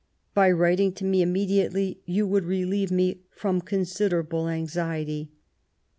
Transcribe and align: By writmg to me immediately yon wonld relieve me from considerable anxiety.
By 0.33 0.49
writmg 0.49 0.95
to 0.95 1.05
me 1.05 1.21
immediately 1.21 2.01
yon 2.07 2.31
wonld 2.31 2.47
relieve 2.47 2.89
me 2.89 3.21
from 3.29 3.61
considerable 3.61 4.49
anxiety. 4.49 5.29